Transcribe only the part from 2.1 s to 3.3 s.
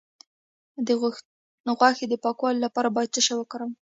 پاکوالي لپاره باید څه